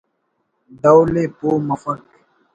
[0.81, 2.03] ڈول ءِ پہہ مفک